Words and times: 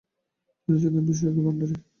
তিনি 0.61 0.77
ছিলেন 0.81 1.03
বিশ্বজ্ঞানের 1.07 1.43
ভাণ্ডারী। 1.45 1.75